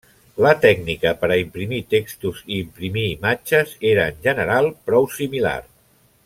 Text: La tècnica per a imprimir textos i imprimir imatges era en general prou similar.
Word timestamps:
La 0.43 0.51
tècnica 0.61 1.11
per 1.25 1.29
a 1.33 1.37
imprimir 1.41 1.81
textos 1.95 2.41
i 2.55 2.57
imprimir 2.63 3.05
imatges 3.11 3.77
era 3.91 4.09
en 4.15 4.19
general 4.29 4.71
prou 4.89 5.11
similar. 5.21 5.55